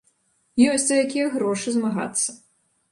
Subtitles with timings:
[0.71, 2.29] Ёсць за якія грошы змагацца!